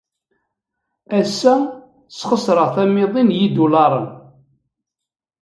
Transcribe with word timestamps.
Ass-a, 1.19 1.55
sxeṣreɣ 2.17 2.67
tamiḍi 2.75 3.21
n 3.23 3.35
yidulaṛen. 3.37 4.07